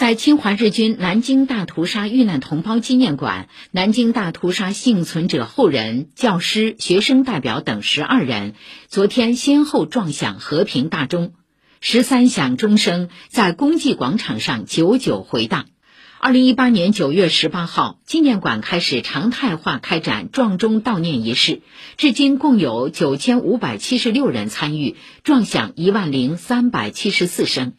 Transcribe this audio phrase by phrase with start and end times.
[0.00, 8.54] 在侵华日军南京大屠杀遇难同胞纪念馆南京大屠杀幸存者后人教师学生代表等十二人
[8.88, 11.34] 昨天先后撞响和平大钟。
[11.82, 15.66] 十三响钟声在公祭广场上久久回荡。
[16.18, 21.60] 二零一八年九月十八号纪念馆开始常态化开展撞钟悼念仪式
[21.98, 27.74] 至今共有九千五百七十六人参与撞响一万零三百七十四声。